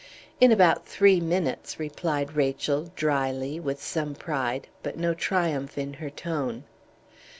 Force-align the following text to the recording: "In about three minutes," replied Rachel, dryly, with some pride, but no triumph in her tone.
"In 0.39 0.51
about 0.51 0.87
three 0.87 1.19
minutes," 1.19 1.79
replied 1.79 2.35
Rachel, 2.35 2.91
dryly, 2.95 3.59
with 3.59 3.79
some 3.79 4.15
pride, 4.15 4.67
but 4.81 4.97
no 4.97 5.13
triumph 5.13 5.77
in 5.77 5.93
her 5.93 6.09
tone. 6.09 6.63